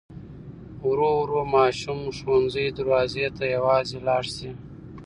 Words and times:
ورو 0.87 1.11
ورو 1.21 1.41
ماشوم 1.55 1.99
د 2.05 2.07
ښوونځي 2.17 2.65
دروازې 2.77 3.27
ته 3.37 3.43
یوازې 3.55 3.97
لاړ 4.07 4.23
شي. 4.35 4.49